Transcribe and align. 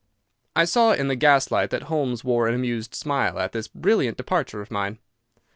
I 0.55 0.65
saw 0.65 0.93
in 0.93 1.09
the 1.09 1.15
gaslight 1.15 1.69
that 1.69 1.83
Holmes 1.83 2.23
wore 2.23 2.47
an 2.47 2.55
amused 2.55 2.95
smile 2.95 3.37
at 3.37 3.51
this 3.51 3.67
brilliant 3.67 4.17
departure 4.17 4.59
of 4.59 4.71
mine. 4.71 4.97